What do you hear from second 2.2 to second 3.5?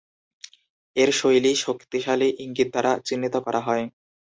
ইঙ্গিত দ্বারা চিহ্নিত